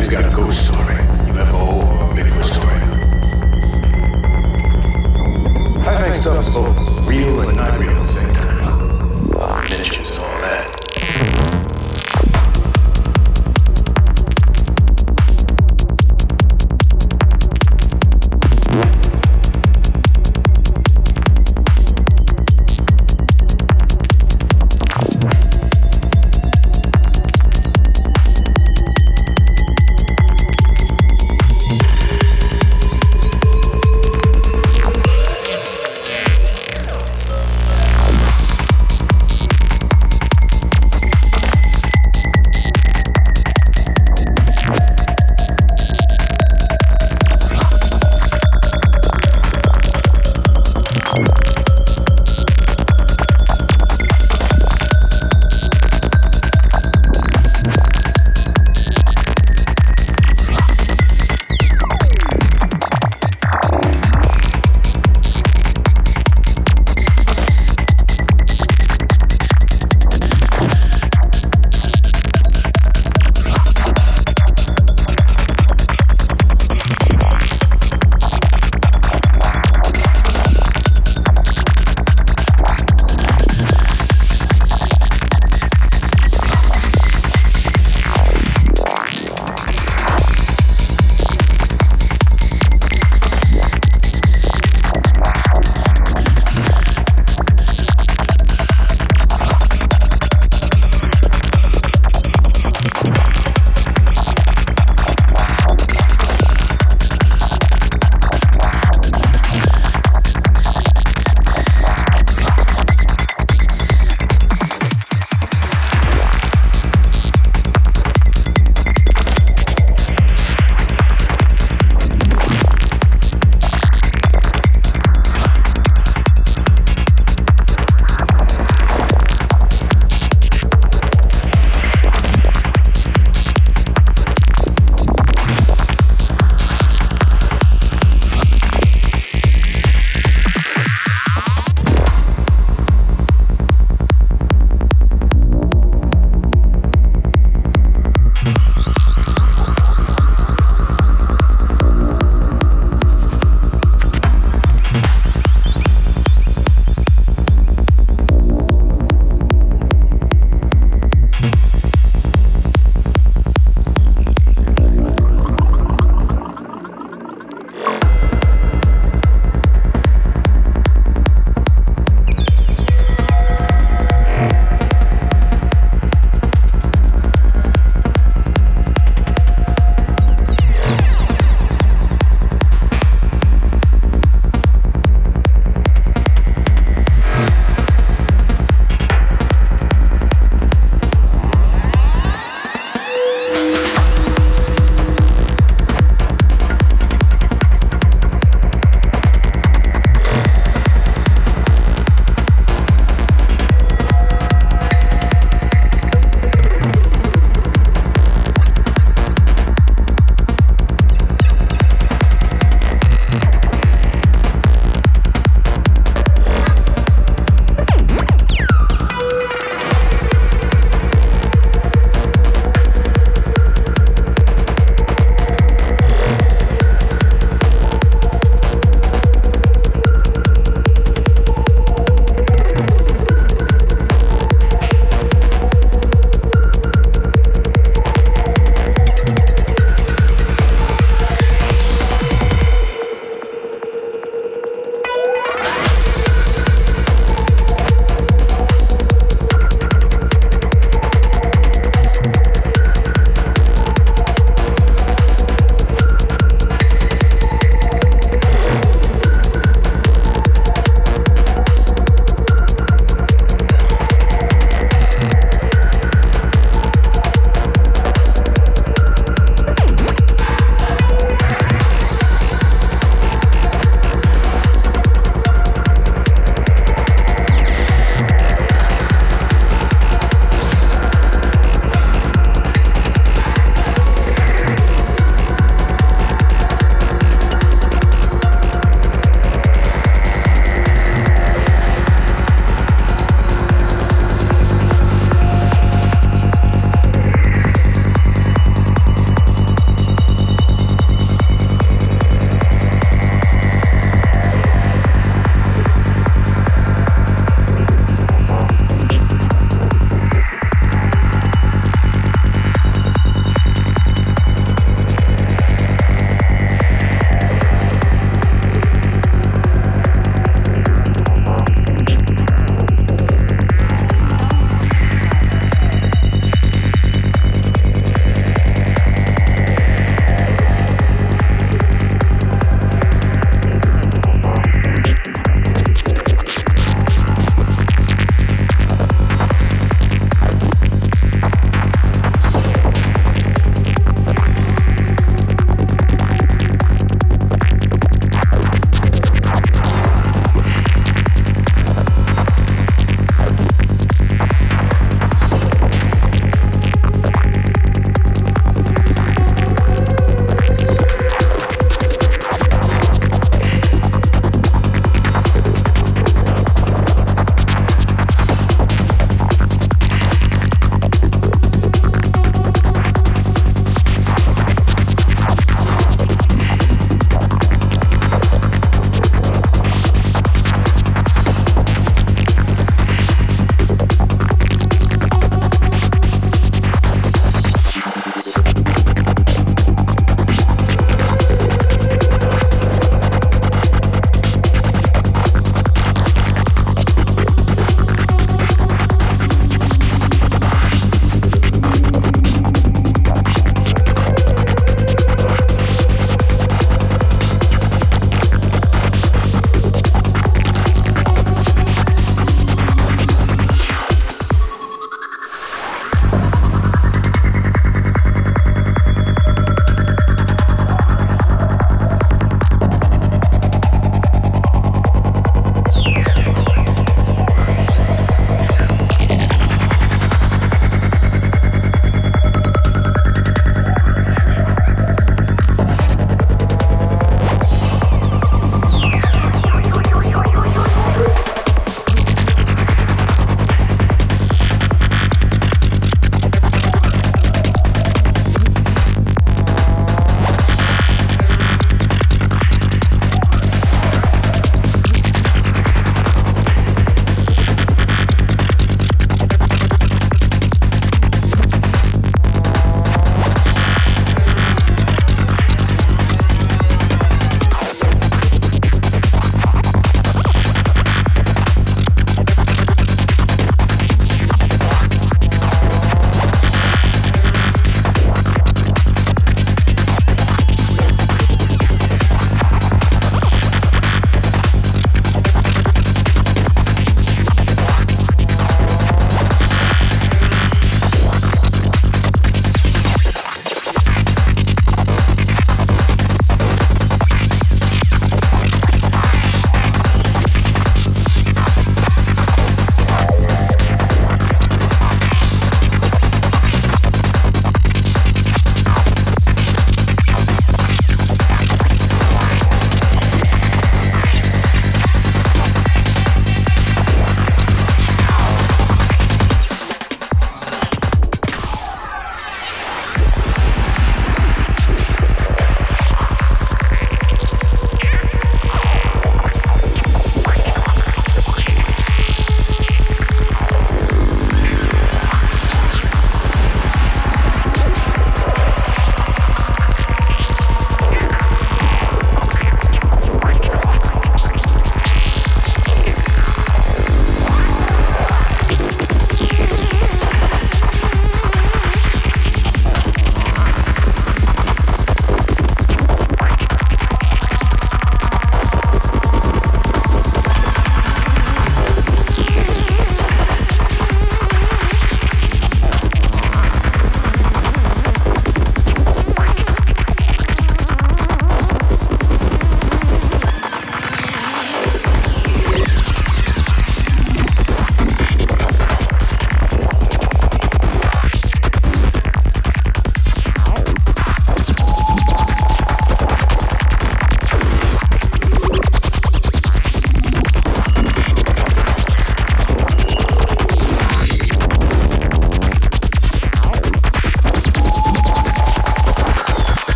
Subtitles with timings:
[0.00, 0.99] guy's got a ghost story.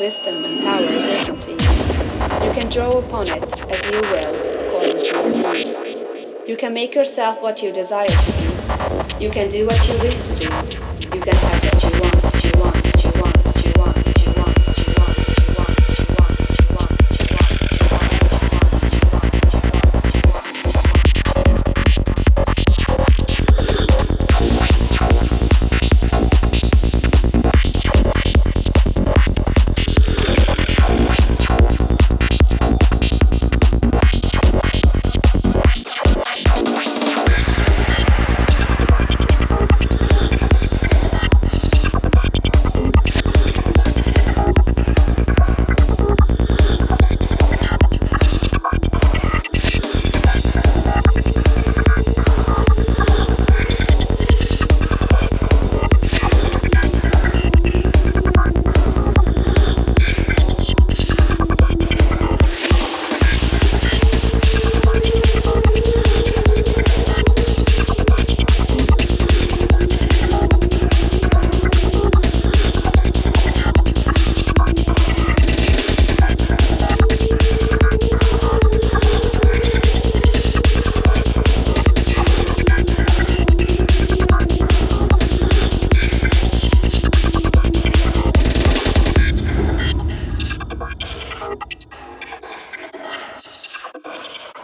[0.00, 1.34] Wisdom and power is you.
[2.46, 4.34] You can draw upon it as you will,
[4.66, 6.48] according to your needs.
[6.48, 9.24] You can make yourself what you desire to be.
[9.24, 10.79] You can do what you wish to do.